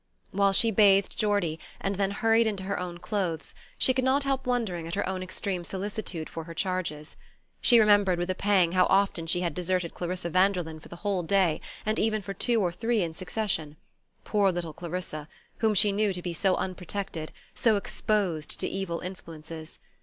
While 0.31 0.51
she 0.51 0.71
bathed 0.71 1.15
Geordie, 1.15 1.59
and 1.79 1.93
then 1.93 2.09
hurried 2.09 2.47
into 2.47 2.63
her 2.63 2.79
own 2.79 2.97
clothes, 2.97 3.53
she 3.77 3.93
could 3.93 4.03
not 4.03 4.23
help 4.23 4.47
wondering 4.47 4.87
at 4.87 4.95
her 4.95 5.07
own 5.07 5.21
extreme 5.21 5.63
solicitude 5.63 6.27
for 6.27 6.45
her 6.45 6.55
charges. 6.55 7.15
She 7.61 7.79
remembered, 7.79 8.17
with 8.17 8.31
a 8.31 8.33
pang, 8.33 8.71
how 8.71 8.87
often 8.87 9.27
she 9.27 9.41
had 9.41 9.53
deserted 9.53 9.93
Clarissa 9.93 10.31
Vanderlyn 10.31 10.79
for 10.79 10.89
the 10.89 10.95
whole 11.05 11.21
day, 11.21 11.61
and 11.85 11.99
even 11.99 12.23
for 12.23 12.33
two 12.33 12.59
or 12.61 12.71
three 12.71 13.03
in 13.03 13.13
succession 13.13 13.77
poor 14.23 14.51
little 14.51 14.73
Clarissa, 14.73 15.27
whom 15.59 15.75
she 15.75 15.91
knew 15.91 16.13
to 16.13 16.21
be 16.23 16.33
so 16.33 16.55
unprotected, 16.55 17.31
so 17.53 17.75
exposed 17.77 18.59
to 18.59 18.67
evil 18.67 19.01
influences. 19.01 19.77